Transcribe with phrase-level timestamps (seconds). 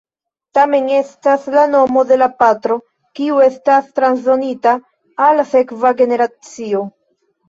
[0.57, 2.77] Tamen estas la nomo de la patro
[3.19, 4.73] kiu estas transdonita
[5.27, 6.83] al la sekva generacio.